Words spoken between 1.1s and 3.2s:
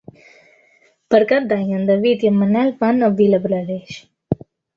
Per Cap d'Any en David i en Manel van a